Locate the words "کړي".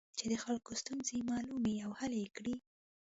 2.37-2.55